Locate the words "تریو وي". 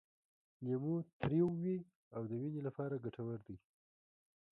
1.19-1.77